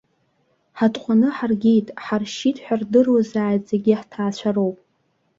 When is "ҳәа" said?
2.63-2.75